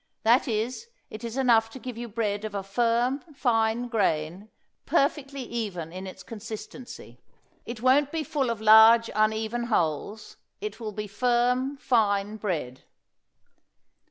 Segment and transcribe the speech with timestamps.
[0.23, 4.49] That is, it is enough to give you bread of a firm, fine grain,
[4.87, 7.19] perfectly even in its consistency.
[7.67, 12.81] It won't be full of large, uneven holes; it will be firm, fine bread.